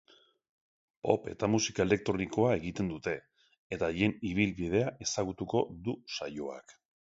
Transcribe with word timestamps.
Pop 1.07 1.27
eta 1.33 1.49
musika 1.55 1.85
elektronikoa 1.89 2.55
egiten 2.61 2.89
dute, 2.95 3.13
eta 3.79 3.91
haien 3.93 4.17
ibilbidea 4.33 4.91
ezagutuko 5.07 5.65
du 5.87 5.99
saioak. 6.19 6.79